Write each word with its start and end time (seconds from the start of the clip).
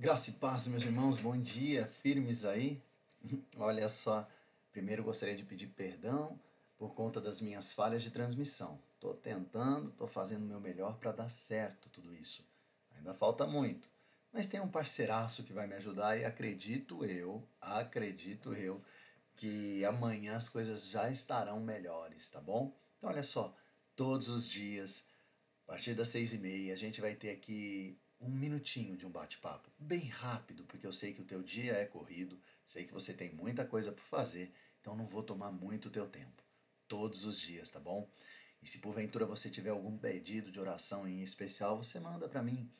Graça 0.00 0.30
e 0.30 0.34
paz, 0.34 0.68
meus 0.68 0.84
irmãos, 0.84 1.16
bom 1.16 1.36
dia, 1.36 1.84
firmes 1.84 2.44
aí. 2.44 2.80
Olha 3.56 3.88
só, 3.88 4.30
primeiro 4.70 5.02
gostaria 5.02 5.34
de 5.34 5.42
pedir 5.42 5.66
perdão 5.66 6.38
por 6.78 6.94
conta 6.94 7.20
das 7.20 7.40
minhas 7.40 7.72
falhas 7.72 8.04
de 8.04 8.12
transmissão. 8.12 8.80
Estou 8.94 9.12
tentando, 9.12 9.90
estou 9.90 10.06
fazendo 10.06 10.44
o 10.44 10.46
meu 10.46 10.60
melhor 10.60 10.96
para 10.98 11.10
dar 11.10 11.28
certo 11.28 11.88
tudo 11.88 12.14
isso. 12.14 12.46
Ainda 12.92 13.12
falta 13.12 13.44
muito, 13.44 13.90
mas 14.32 14.46
tem 14.46 14.60
um 14.60 14.68
parceiraço 14.68 15.42
que 15.42 15.52
vai 15.52 15.66
me 15.66 15.74
ajudar 15.74 16.16
e 16.16 16.24
acredito 16.24 17.04
eu, 17.04 17.44
acredito 17.60 18.54
eu, 18.54 18.80
que 19.34 19.84
amanhã 19.84 20.36
as 20.36 20.48
coisas 20.48 20.86
já 20.86 21.10
estarão 21.10 21.58
melhores, 21.58 22.30
tá 22.30 22.40
bom? 22.40 22.72
Então 22.96 23.10
olha 23.10 23.24
só, 23.24 23.52
todos 23.96 24.28
os 24.28 24.48
dias, 24.48 25.06
a 25.64 25.72
partir 25.72 25.94
das 25.94 26.06
seis 26.06 26.32
e 26.34 26.38
meia, 26.38 26.72
a 26.72 26.76
gente 26.76 27.00
vai 27.00 27.16
ter 27.16 27.30
aqui 27.30 27.98
um 28.20 28.30
minutinho 28.30 28.96
de 28.96 29.06
um 29.06 29.10
bate-papo, 29.10 29.70
bem 29.78 30.06
rápido, 30.08 30.64
porque 30.64 30.86
eu 30.86 30.92
sei 30.92 31.12
que 31.12 31.22
o 31.22 31.24
teu 31.24 31.42
dia 31.42 31.74
é 31.74 31.86
corrido, 31.86 32.38
sei 32.66 32.84
que 32.84 32.92
você 32.92 33.12
tem 33.12 33.32
muita 33.32 33.64
coisa 33.64 33.92
para 33.92 34.02
fazer, 34.02 34.52
então 34.80 34.96
não 34.96 35.06
vou 35.06 35.22
tomar 35.22 35.52
muito 35.52 35.90
teu 35.90 36.08
tempo. 36.08 36.42
Todos 36.88 37.24
os 37.24 37.38
dias, 37.40 37.70
tá 37.70 37.78
bom? 37.78 38.08
E 38.62 38.66
se 38.66 38.78
porventura 38.78 39.24
você 39.24 39.48
tiver 39.50 39.70
algum 39.70 39.96
pedido 39.96 40.50
de 40.50 40.58
oração 40.58 41.06
em 41.06 41.22
especial, 41.22 41.76
você 41.76 42.00
manda 42.00 42.28
para 42.28 42.42
mim. 42.42 42.70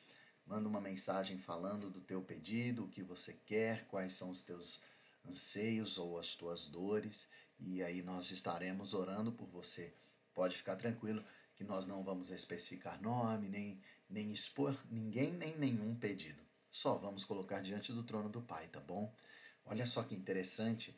Manda 0.45 0.67
uma 0.67 0.81
mensagem 0.81 1.37
falando 1.37 1.89
do 1.89 2.01
teu 2.01 2.21
pedido, 2.21 2.83
o 2.83 2.89
que 2.89 3.03
você 3.03 3.33
quer, 3.45 3.85
quais 3.85 4.13
são 4.13 4.31
os 4.31 4.43
teus 4.43 4.83
anseios 5.27 5.97
ou 5.97 6.17
as 6.17 6.33
tuas 6.33 6.67
dores, 6.67 7.29
e 7.59 7.83
aí 7.83 8.01
nós 8.01 8.31
estaremos 8.31 8.93
orando 8.93 9.31
por 9.31 9.47
você. 9.47 9.93
Pode 10.33 10.57
ficar 10.57 10.75
tranquilo 10.75 11.23
que 11.55 11.63
nós 11.63 11.85
não 11.85 12.03
vamos 12.03 12.31
especificar 12.31 13.01
nome, 13.01 13.47
nem, 13.49 13.81
nem 14.09 14.31
expor 14.31 14.75
ninguém, 14.89 15.31
nem 15.33 15.57
nenhum 15.57 15.95
pedido. 15.95 16.41
Só 16.71 16.95
vamos 16.95 17.23
colocar 17.23 17.61
diante 17.61 17.93
do 17.93 18.03
trono 18.03 18.29
do 18.29 18.41
Pai, 18.41 18.67
tá 18.67 18.79
bom? 18.79 19.13
Olha 19.65 19.85
só 19.85 20.03
que 20.03 20.15
interessante, 20.15 20.95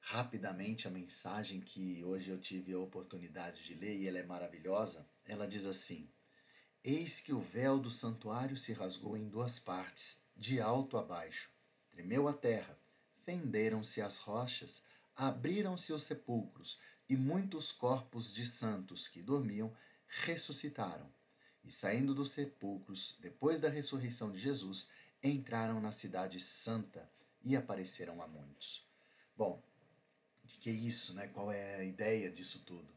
rapidamente 0.00 0.86
a 0.86 0.90
mensagem 0.90 1.60
que 1.60 2.02
hoje 2.04 2.30
eu 2.30 2.38
tive 2.38 2.72
a 2.72 2.78
oportunidade 2.78 3.64
de 3.64 3.74
ler 3.74 3.96
e 3.96 4.06
ela 4.06 4.18
é 4.18 4.22
maravilhosa. 4.22 5.08
Ela 5.24 5.46
diz 5.46 5.64
assim: 5.66 6.08
Eis 6.84 7.20
que 7.20 7.32
o 7.32 7.40
véu 7.40 7.78
do 7.78 7.90
santuário 7.90 8.56
se 8.56 8.72
rasgou 8.72 9.16
em 9.16 9.28
duas 9.28 9.58
partes, 9.58 10.24
de 10.36 10.60
alto 10.60 10.96
a 10.96 11.02
baixo. 11.02 11.50
Tremeu 11.90 12.28
a 12.28 12.32
terra, 12.32 12.78
fenderam-se 13.24 14.00
as 14.00 14.18
rochas, 14.18 14.82
abriram-se 15.14 15.92
os 15.92 16.02
sepulcros, 16.02 16.78
e 17.08 17.16
muitos 17.16 17.70
corpos 17.70 18.32
de 18.32 18.46
santos 18.46 19.06
que 19.06 19.22
dormiam 19.22 19.72
ressuscitaram. 20.06 21.12
E 21.64 21.70
saindo 21.70 22.14
dos 22.14 22.32
sepulcros, 22.32 23.18
depois 23.20 23.60
da 23.60 23.68
ressurreição 23.68 24.30
de 24.32 24.38
Jesus, 24.38 24.90
entraram 25.22 25.80
na 25.80 25.92
cidade 25.92 26.40
santa 26.40 27.08
e 27.42 27.56
apareceram 27.56 28.20
a 28.22 28.26
muitos. 28.26 28.84
Bom, 29.36 29.62
o 30.44 30.46
que 30.46 30.70
é 30.70 30.72
isso, 30.72 31.14
né? 31.14 31.28
Qual 31.28 31.50
é 31.52 31.76
a 31.76 31.84
ideia 31.84 32.30
disso 32.30 32.62
tudo? 32.66 32.92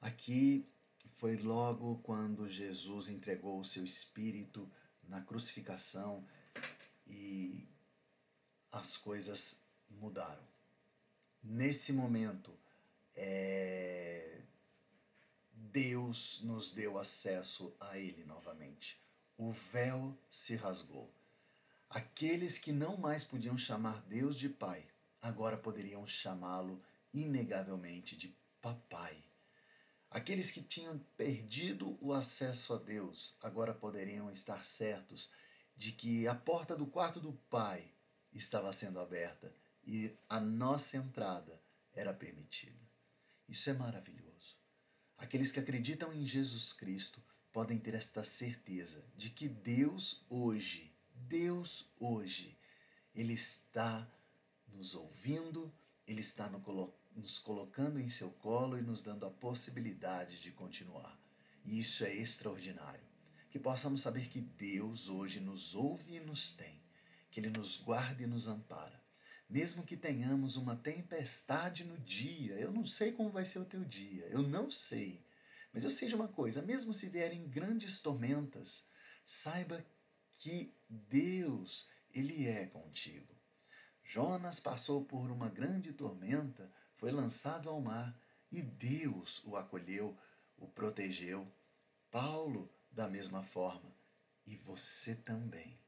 Aqui 0.00 0.66
foi 1.14 1.36
logo 1.36 1.98
quando 1.98 2.48
Jesus 2.48 3.08
entregou 3.08 3.58
o 3.58 3.64
seu 3.64 3.84
espírito 3.84 4.70
na 5.08 5.20
crucificação 5.20 6.26
e 7.06 7.66
as 8.70 8.96
coisas 8.96 9.62
mudaram. 9.90 10.42
Nesse 11.42 11.92
momento, 11.92 12.52
é, 13.14 14.21
Deus 15.72 16.42
nos 16.42 16.72
deu 16.72 16.98
acesso 16.98 17.74
a 17.80 17.96
Ele 17.98 18.24
novamente. 18.24 19.00
O 19.38 19.52
véu 19.52 20.14
se 20.30 20.54
rasgou. 20.54 21.10
Aqueles 21.88 22.58
que 22.58 22.72
não 22.72 22.98
mais 22.98 23.24
podiam 23.24 23.56
chamar 23.56 24.02
Deus 24.02 24.38
de 24.38 24.50
Pai, 24.50 24.86
agora 25.20 25.56
poderiam 25.56 26.06
chamá-lo 26.06 26.82
inegavelmente 27.12 28.16
de 28.16 28.36
Papai. 28.60 29.16
Aqueles 30.10 30.50
que 30.50 30.60
tinham 30.60 30.98
perdido 31.16 31.96
o 32.02 32.12
acesso 32.12 32.74
a 32.74 32.78
Deus, 32.78 33.34
agora 33.42 33.72
poderiam 33.72 34.30
estar 34.30 34.64
certos 34.66 35.30
de 35.74 35.92
que 35.92 36.28
a 36.28 36.34
porta 36.34 36.76
do 36.76 36.86
quarto 36.86 37.18
do 37.18 37.32
Pai 37.48 37.82
estava 38.30 38.72
sendo 38.74 39.00
aberta 39.00 39.50
e 39.84 40.14
a 40.28 40.38
nossa 40.38 40.98
entrada 40.98 41.58
era 41.94 42.12
permitida. 42.12 42.78
Isso 43.48 43.70
é 43.70 43.72
maravilhoso. 43.72 44.31
Aqueles 45.22 45.52
que 45.52 45.60
acreditam 45.60 46.12
em 46.12 46.26
Jesus 46.26 46.72
Cristo 46.72 47.22
podem 47.52 47.78
ter 47.78 47.94
esta 47.94 48.24
certeza 48.24 49.04
de 49.16 49.30
que 49.30 49.48
Deus 49.48 50.26
hoje, 50.28 50.92
Deus 51.14 51.86
hoje, 52.00 52.58
Ele 53.14 53.32
está 53.32 54.10
nos 54.66 54.96
ouvindo, 54.96 55.72
Ele 56.08 56.20
está 56.20 56.50
nos 57.14 57.38
colocando 57.38 58.00
em 58.00 58.10
seu 58.10 58.32
colo 58.32 58.76
e 58.76 58.82
nos 58.82 59.00
dando 59.00 59.24
a 59.24 59.30
possibilidade 59.30 60.40
de 60.40 60.50
continuar. 60.50 61.16
E 61.64 61.78
isso 61.78 62.02
é 62.02 62.12
extraordinário. 62.12 63.06
Que 63.48 63.60
possamos 63.60 64.00
saber 64.00 64.28
que 64.28 64.40
Deus 64.40 65.08
hoje 65.08 65.38
nos 65.38 65.72
ouve 65.72 66.16
e 66.16 66.20
nos 66.20 66.54
tem, 66.54 66.82
que 67.30 67.38
Ele 67.38 67.50
nos 67.50 67.76
guarda 67.76 68.24
e 68.24 68.26
nos 68.26 68.48
ampara 68.48 69.01
mesmo 69.52 69.84
que 69.84 69.98
tenhamos 69.98 70.56
uma 70.56 70.74
tempestade 70.74 71.84
no 71.84 71.98
dia, 71.98 72.54
eu 72.54 72.72
não 72.72 72.86
sei 72.86 73.12
como 73.12 73.28
vai 73.28 73.44
ser 73.44 73.58
o 73.58 73.66
teu 73.66 73.84
dia, 73.84 74.24
eu 74.28 74.42
não 74.42 74.70
sei. 74.70 75.22
Mas 75.74 75.84
eu 75.84 75.90
sei 75.90 76.08
de 76.08 76.14
uma 76.14 76.26
coisa: 76.26 76.62
mesmo 76.62 76.94
se 76.94 77.10
vierem 77.10 77.46
grandes 77.50 78.00
tormentas, 78.00 78.88
saiba 79.26 79.84
que 80.38 80.74
Deus, 80.88 81.90
Ele 82.14 82.46
é 82.46 82.64
contigo. 82.64 83.36
Jonas 84.02 84.58
passou 84.58 85.04
por 85.04 85.30
uma 85.30 85.50
grande 85.50 85.92
tormenta, 85.92 86.72
foi 86.96 87.12
lançado 87.12 87.68
ao 87.68 87.78
mar 87.78 88.18
e 88.50 88.62
Deus 88.62 89.44
o 89.44 89.54
acolheu, 89.54 90.16
o 90.56 90.66
protegeu. 90.66 91.46
Paulo, 92.10 92.74
da 92.90 93.06
mesma 93.06 93.42
forma, 93.42 93.94
e 94.46 94.56
você 94.56 95.14
também. 95.14 95.78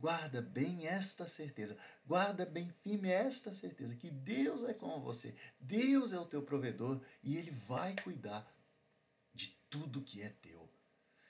Guarda 0.00 0.40
bem 0.40 0.86
esta 0.86 1.28
certeza, 1.28 1.76
guarda 2.06 2.46
bem 2.46 2.70
firme 2.82 3.10
esta 3.10 3.52
certeza 3.52 3.94
que 3.94 4.10
Deus 4.10 4.64
é 4.64 4.72
com 4.72 4.98
você, 4.98 5.36
Deus 5.60 6.14
é 6.14 6.18
o 6.18 6.24
teu 6.24 6.42
provedor 6.42 7.02
e 7.22 7.36
Ele 7.36 7.50
vai 7.50 7.94
cuidar 7.96 8.50
de 9.34 9.48
tudo 9.68 10.00
que 10.00 10.22
é 10.22 10.30
teu. 10.40 10.66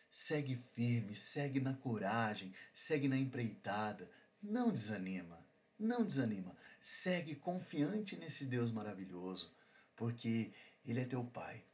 Segue 0.08 0.54
firme, 0.54 1.16
segue 1.16 1.58
na 1.58 1.74
coragem, 1.74 2.54
segue 2.72 3.08
na 3.08 3.16
empreitada, 3.16 4.08
não 4.40 4.72
desanima, 4.72 5.44
não 5.76 6.04
desanima, 6.04 6.56
segue 6.80 7.34
confiante 7.34 8.14
nesse 8.14 8.44
Deus 8.44 8.70
maravilhoso, 8.70 9.52
porque 9.96 10.52
Ele 10.84 11.00
é 11.00 11.04
teu 11.04 11.24
Pai. 11.24 11.64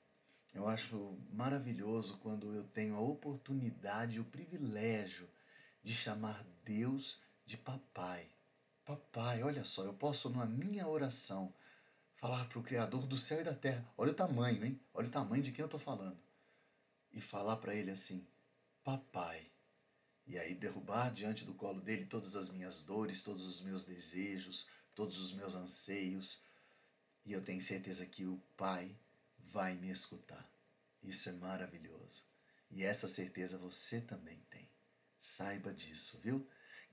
Eu 0.55 0.67
acho 0.67 1.19
maravilhoso 1.31 2.17
quando 2.21 2.55
eu 2.55 2.65
tenho 2.65 2.97
a 2.97 3.01
oportunidade, 3.01 4.19
o 4.19 4.25
privilégio 4.25 5.29
de 5.83 5.93
chamar 5.93 6.43
Deus 6.67 7.21
de 7.47 7.57
papai. 7.57 8.29
Papai, 8.85 9.43
olha 9.43 9.65
só, 9.65 9.85
eu 9.85 9.95
posso 9.95 10.29
na 10.29 10.45
minha 10.45 10.87
oração 10.87 11.55
falar 12.17 12.45
para 12.49 12.59
o 12.59 12.63
Criador 12.63 13.07
do 13.07 13.17
céu 13.17 13.41
e 13.41 13.45
da 13.45 13.55
terra, 13.55 13.89
olha 13.97 14.11
o 14.11 14.15
tamanho, 14.15 14.65
hein? 14.65 14.81
Olha 14.93 15.07
o 15.07 15.11
tamanho 15.11 15.43
de 15.43 15.53
quem 15.53 15.63
eu 15.63 15.67
estou 15.67 15.81
falando. 15.81 16.19
E 17.13 17.21
falar 17.21 17.57
para 17.59 17.75
ele 17.75 17.91
assim, 17.91 18.27
papai. 18.83 19.51
E 20.27 20.37
aí 20.37 20.55
derrubar 20.55 21.13
diante 21.13 21.45
do 21.45 21.55
colo 21.55 21.81
dele 21.81 22.05
todas 22.05 22.35
as 22.35 22.51
minhas 22.51 22.83
dores, 22.83 23.23
todos 23.23 23.47
os 23.47 23.63
meus 23.63 23.85
desejos, 23.85 24.69
todos 24.95 25.19
os 25.19 25.33
meus 25.35 25.55
anseios. 25.55 26.43
E 27.25 27.33
eu 27.33 27.43
tenho 27.43 27.63
certeza 27.63 28.05
que 28.07 28.25
o 28.25 28.43
Pai 28.57 28.95
vai 29.39 29.75
me 29.77 29.89
escutar. 29.89 30.45
Isso 31.03 31.29
é 31.29 31.33
maravilhoso. 31.33 32.25
E 32.71 32.83
essa 32.83 33.07
certeza 33.07 33.57
você 33.57 34.01
também 34.01 34.41
tem. 34.51 34.69
Saiba 35.19 35.73
disso, 35.73 36.21
viu? 36.21 36.47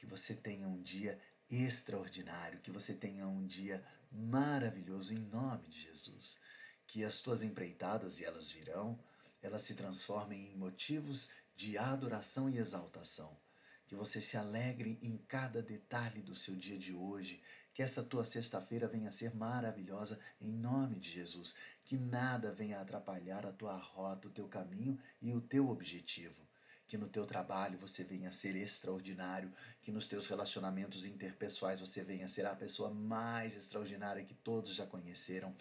Que 0.04 0.10
você 0.10 0.34
tenha 0.34 0.68
um 0.68 0.82
dia 0.82 1.18
extraordinário, 1.50 2.60
que 2.60 2.70
você 2.70 2.94
tenha 2.94 3.26
um 3.26 3.48
dia 3.48 3.82
maravilhoso 4.12 5.14
em 5.14 5.18
nome 5.18 5.70
de 5.70 5.80
Jesus. 5.80 6.40
Que 6.86 7.06
as 7.06 7.22
tuas 7.22 7.42
empreitadas, 7.42 8.20
e 8.20 8.26
elas 8.26 8.52
virão, 8.52 9.00
elas 9.42 9.62
se 9.62 9.76
transformem 9.76 10.52
em 10.52 10.58
motivos 10.58 11.32
de 11.56 11.78
adoração 11.78 12.50
e 12.50 12.58
exaltação. 12.58 13.40
Que 13.88 13.96
você 13.96 14.20
se 14.20 14.36
alegre 14.36 15.00
em 15.02 15.18
cada 15.20 15.62
detalhe 15.62 16.22
do 16.22 16.36
seu 16.36 16.54
dia 16.58 16.78
de 16.78 16.94
hoje. 16.94 17.42
Que 17.74 17.82
essa 17.82 18.04
tua 18.04 18.26
sexta-feira 18.26 18.90
venha 18.90 19.08
a 19.08 19.14
ser 19.14 19.34
maravilhosa 19.34 20.20
em 20.42 20.52
nome 20.52 21.00
de 21.00 21.12
Jesus. 21.12 21.56
Que 21.86 21.96
nada 21.96 22.52
venha 22.52 22.82
atrapalhar 22.82 23.46
a 23.46 23.54
tua 23.54 23.78
rota, 23.78 24.28
o 24.28 24.32
teu 24.32 24.50
caminho 24.50 25.00
e 25.22 25.34
o 25.34 25.40
teu 25.40 25.70
objetivo 25.70 26.44
que 26.88 26.98
no 26.98 27.08
teu 27.08 27.26
trabalho 27.26 27.78
você 27.78 28.04
venha 28.04 28.30
a 28.30 28.32
ser 28.32 28.56
extraordinário, 28.56 29.54
que 29.82 29.92
nos 29.92 30.08
teus 30.08 30.28
relacionamentos 30.28 31.06
interpessoais 31.06 31.80
você 31.80 32.04
venha 32.04 32.26
a 32.26 32.30
ser 32.30 32.46
a 32.46 32.56
pessoa 32.56 32.90
mais 32.90 33.56
extraordinária 33.56 34.24
que 34.24 34.34
todos 34.34 34.74
já 34.74 34.86
conheceram, 34.86 35.56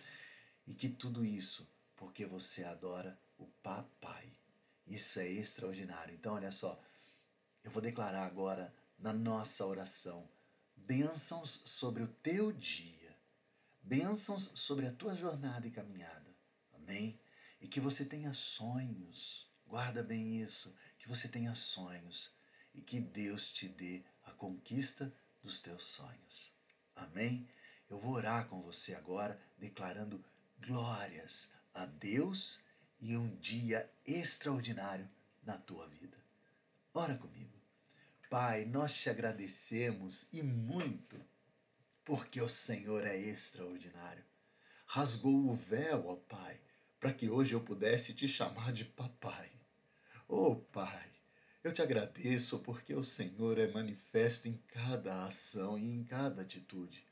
e 0.67 0.75
que 0.75 0.89
tudo 0.89 1.25
isso 1.25 1.69
porque 1.97 2.27
você 2.27 2.65
adora 2.65 3.19
o 3.39 3.47
papai. 3.63 4.33
Isso 4.87 5.21
é 5.21 5.29
extraordinário. 5.29 6.15
Então, 6.15 6.35
olha 6.35 6.51
só, 6.51 6.81
eu 7.63 7.71
vou 7.71 7.83
declarar 7.83 8.27
agora 8.27 8.75
na 8.99 9.13
nossa 9.13 9.65
oração. 9.65 10.29
Bênçãos 10.77 11.63
sobre 11.65 12.03
o 12.03 12.09
teu 12.09 12.53
dia. 12.53 13.17
Bênçãos 13.83 14.53
sobre 14.55 14.87
a 14.87 14.93
tua 14.93 15.17
jornada 15.17 15.67
e 15.67 15.71
caminhada. 15.71 16.35
Amém? 16.75 17.19
E 17.61 17.69
que 17.69 17.81
você 17.81 18.05
tenha 18.05 18.33
sonhos. 18.33 19.49
Guarda 19.67 20.03
bem 20.03 20.43
isso. 20.43 20.75
Que 21.02 21.08
você 21.08 21.26
tenha 21.26 21.52
sonhos. 21.54 22.31
E 22.72 22.81
que 22.81 23.00
Deus 23.00 23.52
te 23.52 23.69
dê 23.69 24.02
a 24.25 24.31
conquista 24.31 25.12
dos 25.43 25.60
teus 25.60 25.82
sonhos. 25.82 26.52
Amém? 26.94 27.46
Eu 27.90 27.99
vou 27.99 28.12
orar 28.12 28.46
com 28.46 28.62
você 28.62 28.94
agora, 28.94 29.38
declarando 29.58 30.25
glórias 30.58 31.52
a 31.75 31.84
Deus 31.84 32.62
e 33.00 33.16
um 33.16 33.37
dia 33.37 33.90
extraordinário 34.06 35.10
na 35.43 35.58
tua 35.58 35.88
vida. 35.88 36.16
Ora 36.94 37.16
comigo. 37.16 37.60
Pai, 38.31 38.64
nós 38.64 38.94
te 38.94 39.10
agradecemos 39.10 40.32
e 40.32 40.40
muito, 40.40 41.20
porque 42.04 42.40
o 42.40 42.49
Senhor 42.49 43.04
é 43.04 43.19
extraordinário. 43.19 44.25
Rasgou 44.87 45.50
o 45.50 45.54
véu, 45.54 46.06
ó 46.06 46.16
Pai, 46.16 46.60
para 47.00 47.12
que 47.12 47.28
hoje 47.28 47.54
eu 47.54 47.60
pudesse 47.60 48.14
te 48.14 48.28
chamar 48.28 48.72
de 48.72 48.84
papai. 48.84 49.62
Oh 50.34 50.56
Pai, 50.56 51.11
eu 51.62 51.75
te 51.75 51.82
agradeço 51.82 52.61
porque 52.61 52.94
o 52.94 53.05
Senhor 53.05 53.58
é 53.58 53.70
manifesto 53.70 54.49
em 54.49 54.58
cada 54.69 55.26
ação 55.26 55.79
e 55.79 55.93
em 55.93 56.02
cada 56.05 56.40
atitude. 56.40 57.06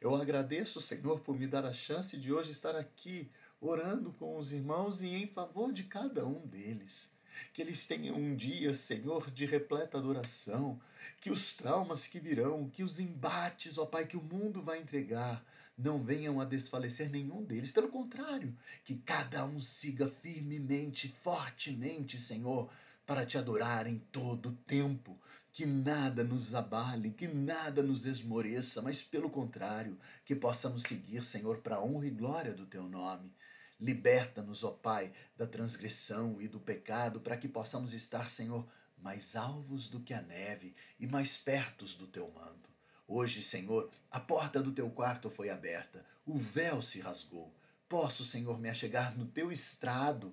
Eu 0.00 0.14
agradeço, 0.14 0.80
Senhor, 0.80 1.18
por 1.18 1.36
me 1.36 1.48
dar 1.48 1.64
a 1.64 1.72
chance 1.72 2.16
de 2.16 2.32
hoje 2.32 2.52
estar 2.52 2.76
aqui, 2.76 3.28
orando 3.60 4.12
com 4.12 4.38
os 4.38 4.52
irmãos 4.52 5.02
e 5.02 5.08
em 5.08 5.26
favor 5.26 5.72
de 5.72 5.82
cada 5.82 6.24
um 6.24 6.46
deles. 6.46 7.10
Que 7.52 7.60
eles 7.60 7.88
tenham 7.88 8.14
um 8.16 8.36
dia, 8.36 8.72
Senhor, 8.72 9.32
de 9.32 9.46
repleta 9.46 9.98
adoração. 9.98 10.80
Que 11.20 11.32
os 11.32 11.56
traumas 11.56 12.06
que 12.06 12.20
virão, 12.20 12.70
que 12.70 12.84
os 12.84 13.00
embates, 13.00 13.78
ó 13.78 13.84
Pai, 13.84 14.06
que 14.06 14.16
o 14.16 14.22
mundo 14.22 14.62
vai 14.62 14.78
entregar, 14.78 15.44
não 15.82 16.02
venham 16.02 16.40
a 16.40 16.44
desfalecer 16.44 17.10
nenhum 17.10 17.42
deles. 17.42 17.70
Pelo 17.70 17.88
contrário, 17.88 18.56
que 18.84 18.96
cada 18.96 19.44
um 19.44 19.60
siga 19.60 20.08
firmemente, 20.08 21.08
fortemente, 21.08 22.18
Senhor, 22.18 22.70
para 23.06 23.24
te 23.24 23.38
adorar 23.38 23.86
em 23.86 23.98
todo 23.98 24.50
o 24.50 24.56
tempo. 24.56 25.18
Que 25.52 25.66
nada 25.66 26.22
nos 26.22 26.54
abale, 26.54 27.10
que 27.10 27.26
nada 27.26 27.82
nos 27.82 28.06
esmoreça, 28.06 28.80
mas 28.80 29.02
pelo 29.02 29.28
contrário, 29.28 29.98
que 30.24 30.36
possamos 30.36 30.82
seguir, 30.82 31.24
Senhor, 31.24 31.58
para 31.58 31.76
a 31.76 31.82
honra 31.82 32.06
e 32.06 32.10
glória 32.10 32.54
do 32.54 32.66
teu 32.66 32.86
nome. 32.88 33.32
Liberta-nos, 33.80 34.62
ó 34.62 34.70
Pai, 34.70 35.12
da 35.36 35.46
transgressão 35.46 36.40
e 36.40 36.46
do 36.46 36.60
pecado, 36.60 37.20
para 37.20 37.36
que 37.36 37.48
possamos 37.48 37.94
estar, 37.94 38.28
Senhor, 38.30 38.64
mais 38.98 39.34
alvos 39.34 39.88
do 39.88 40.00
que 40.00 40.14
a 40.14 40.20
neve 40.20 40.74
e 40.98 41.06
mais 41.06 41.36
pertos 41.36 41.94
do 41.94 42.06
teu 42.06 42.30
manto. 42.30 42.69
Hoje, 43.12 43.42
Senhor, 43.42 43.90
a 44.08 44.20
porta 44.20 44.62
do 44.62 44.70
teu 44.70 44.88
quarto 44.88 45.28
foi 45.28 45.50
aberta, 45.50 46.06
o 46.24 46.38
véu 46.38 46.80
se 46.80 47.00
rasgou. 47.00 47.52
Posso, 47.88 48.24
Senhor, 48.24 48.56
me 48.60 48.68
achegar 48.68 49.18
no 49.18 49.26
teu 49.26 49.50
estrado, 49.50 50.32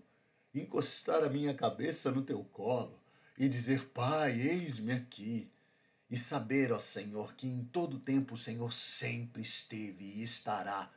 encostar 0.54 1.24
a 1.24 1.30
minha 1.30 1.56
cabeça 1.56 2.12
no 2.12 2.22
teu 2.22 2.44
colo 2.44 3.02
e 3.36 3.50
dizer: 3.50 3.88
Pai, 3.90 4.40
eis-me 4.40 4.92
aqui. 4.92 5.52
E 6.08 6.16
saber, 6.16 6.72
ó 6.72 6.78
Senhor, 6.78 7.34
que 7.34 7.48
em 7.48 7.66
todo 7.66 8.00
tempo 8.00 8.36
o 8.36 8.38
Senhor 8.38 8.72
sempre 8.72 9.42
esteve 9.42 10.06
e 10.06 10.24
estará 10.24 10.90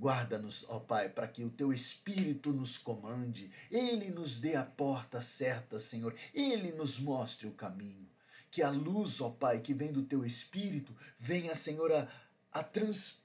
Guarda-nos, 0.00 0.64
ó 0.70 0.80
Pai, 0.80 1.10
para 1.10 1.28
que 1.28 1.44
o 1.44 1.50
teu 1.50 1.70
Espírito 1.70 2.54
nos 2.54 2.78
comande, 2.78 3.50
ele 3.70 4.10
nos 4.10 4.40
dê 4.40 4.56
a 4.56 4.64
porta 4.64 5.20
certa, 5.20 5.78
Senhor, 5.78 6.14
ele 6.32 6.72
nos 6.72 6.98
mostre 6.98 7.46
o 7.46 7.52
caminho. 7.52 8.09
Que 8.50 8.62
a 8.62 8.70
luz, 8.70 9.20
ó 9.20 9.30
Pai, 9.30 9.60
que 9.60 9.72
vem 9.72 9.92
do 9.92 10.02
teu 10.02 10.24
Espírito, 10.24 10.94
venha, 11.18 11.54
Senhor, 11.54 11.92
a, 11.92 12.08
a 12.52 12.62
transpor 12.62 13.20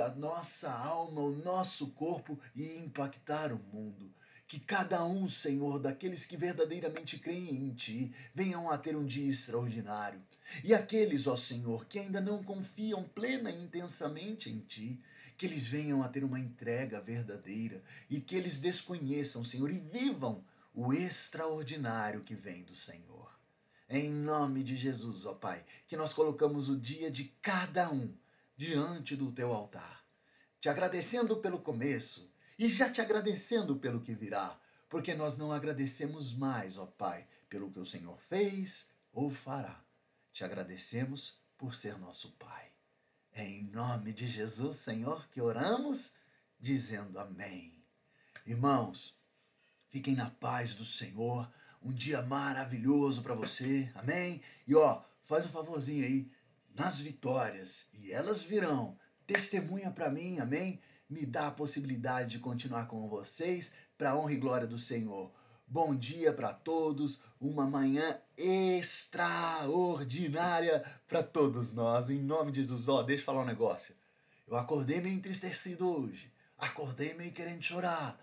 a 0.00 0.14
nossa 0.16 0.70
alma, 0.70 1.20
o 1.20 1.36
nosso 1.36 1.88
corpo 1.90 2.38
e 2.56 2.78
impactar 2.78 3.52
o 3.52 3.58
mundo. 3.72 4.10
Que 4.48 4.58
cada 4.58 5.04
um, 5.04 5.28
Senhor, 5.28 5.78
daqueles 5.78 6.24
que 6.24 6.36
verdadeiramente 6.36 7.18
creem 7.18 7.56
em 7.56 7.74
Ti, 7.74 8.12
venham 8.34 8.68
a 8.68 8.76
ter 8.76 8.96
um 8.96 9.06
dia 9.06 9.30
extraordinário. 9.30 10.20
E 10.64 10.74
aqueles, 10.74 11.28
ó 11.28 11.36
Senhor, 11.36 11.86
que 11.86 12.00
ainda 12.00 12.20
não 12.20 12.42
confiam 12.42 13.04
plena 13.04 13.48
e 13.48 13.62
intensamente 13.62 14.50
em 14.50 14.58
Ti, 14.58 15.00
que 15.36 15.46
eles 15.46 15.66
venham 15.66 16.02
a 16.02 16.08
ter 16.08 16.24
uma 16.24 16.40
entrega 16.40 17.00
verdadeira 17.00 17.80
e 18.10 18.20
que 18.20 18.34
eles 18.34 18.60
desconheçam, 18.60 19.44
Senhor, 19.44 19.70
e 19.70 19.78
vivam 19.78 20.44
o 20.74 20.92
extraordinário 20.92 22.22
que 22.22 22.34
vem 22.34 22.64
do 22.64 22.74
Senhor. 22.74 23.19
Em 23.92 24.08
nome 24.08 24.62
de 24.62 24.76
Jesus, 24.76 25.26
ó 25.26 25.34
Pai, 25.34 25.64
que 25.88 25.96
nós 25.96 26.12
colocamos 26.12 26.68
o 26.68 26.78
dia 26.78 27.10
de 27.10 27.24
cada 27.42 27.90
um 27.90 28.16
diante 28.56 29.16
do 29.16 29.32
teu 29.32 29.52
altar, 29.52 30.04
te 30.60 30.68
agradecendo 30.68 31.38
pelo 31.38 31.58
começo 31.58 32.32
e 32.56 32.68
já 32.68 32.88
te 32.88 33.00
agradecendo 33.00 33.74
pelo 33.74 34.00
que 34.00 34.14
virá, 34.14 34.56
porque 34.88 35.12
nós 35.12 35.36
não 35.36 35.50
agradecemos 35.50 36.32
mais, 36.32 36.78
ó 36.78 36.86
Pai, 36.86 37.26
pelo 37.48 37.72
que 37.72 37.80
o 37.80 37.84
Senhor 37.84 38.16
fez 38.20 38.90
ou 39.12 39.28
fará. 39.28 39.82
Te 40.32 40.44
agradecemos 40.44 41.40
por 41.58 41.74
ser 41.74 41.98
nosso 41.98 42.30
Pai. 42.38 42.70
É 43.32 43.44
em 43.44 43.64
nome 43.64 44.12
de 44.12 44.28
Jesus, 44.28 44.76
Senhor, 44.76 45.28
que 45.30 45.40
oramos, 45.40 46.14
dizendo 46.60 47.18
amém. 47.18 47.74
Irmãos, 48.46 49.16
fiquem 49.88 50.14
na 50.14 50.30
paz 50.30 50.76
do 50.76 50.84
Senhor. 50.84 51.50
Um 51.82 51.92
dia 51.92 52.22
maravilhoso 52.22 53.22
para 53.22 53.34
você. 53.34 53.92
Amém? 53.94 54.40
E 54.66 54.74
ó, 54.74 55.02
faz 55.22 55.44
um 55.46 55.50
favorzinho 55.50 56.04
aí 56.04 56.30
nas 56.74 56.98
vitórias 56.98 57.86
e 57.94 58.12
elas 58.12 58.42
virão. 58.42 58.98
Testemunha 59.26 59.90
para 59.90 60.10
mim, 60.10 60.38
amém? 60.40 60.78
Me 61.08 61.24
dá 61.24 61.46
a 61.46 61.52
possibilidade 61.52 62.28
de 62.30 62.38
continuar 62.38 62.86
com 62.86 63.08
vocês 63.08 63.72
para 63.96 64.14
honra 64.16 64.32
e 64.32 64.36
glória 64.36 64.66
do 64.66 64.78
Senhor. 64.78 65.32
Bom 65.66 65.94
dia 65.94 66.32
para 66.32 66.52
todos, 66.52 67.22
uma 67.40 67.64
manhã 67.64 68.20
extraordinária 68.36 70.84
para 71.06 71.22
todos 71.22 71.72
nós, 71.72 72.10
em 72.10 72.20
nome 72.20 72.52
de 72.52 72.60
Jesus. 72.60 72.88
Ó, 72.88 73.02
deixa 73.02 73.22
eu 73.22 73.26
falar 73.26 73.40
um 73.42 73.46
negócio. 73.46 73.94
Eu 74.48 74.56
acordei 74.56 75.00
meio 75.00 75.14
entristecido 75.14 75.88
hoje, 75.88 76.32
acordei 76.58 77.14
meio 77.14 77.32
querendo 77.32 77.62
chorar. 77.62 78.18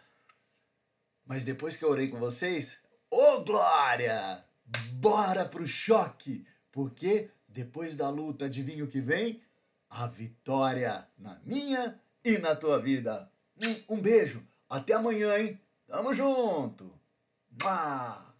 Mas 1.25 1.45
depois 1.45 1.77
que 1.77 1.85
eu 1.85 1.89
orei 1.89 2.09
com 2.09 2.19
vocês, 2.19 2.79
ô 3.11 3.35
oh, 3.35 3.43
glória! 3.43 4.43
Bora 4.93 5.45
pro 5.45 5.67
choque! 5.67 6.45
Porque 6.71 7.29
depois 7.47 7.95
da 7.95 8.09
luta, 8.09 8.45
adivinha 8.45 8.83
o 8.83 8.87
que 8.87 9.01
vem? 9.01 9.41
A 9.89 10.07
vitória 10.07 11.07
na 11.17 11.39
minha 11.43 11.99
e 12.23 12.37
na 12.37 12.55
tua 12.55 12.79
vida. 12.79 13.31
Um 13.87 13.99
beijo, 13.99 14.45
até 14.69 14.93
amanhã, 14.93 15.37
hein? 15.39 15.59
Tamo 15.87 16.13
junto! 16.13 16.97
哇 17.63 18.36